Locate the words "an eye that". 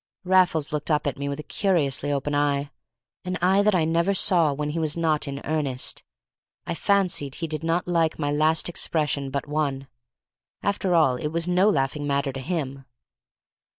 3.23-3.75